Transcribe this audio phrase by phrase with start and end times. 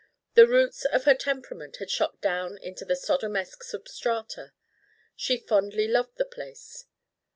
[0.33, 4.51] The roots of her temperament had shot down into the Sodomesque substrata.
[5.15, 6.85] She fondly loved the place.